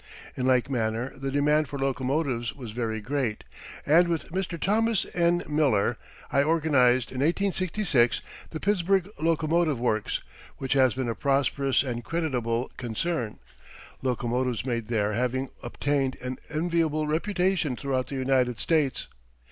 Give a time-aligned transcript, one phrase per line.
[0.35, 3.43] In like manner the demand for locomotives was very great,
[3.85, 4.59] and with Mr.
[4.59, 5.43] Thomas N.
[5.47, 5.95] Miller
[6.31, 10.23] I organized in 1866 the Pittsburgh Locomotive Works,
[10.57, 13.37] which has been a prosperous and creditable concern
[14.01, 19.05] locomotives made there having obtained an enviable reputation throughout the United States.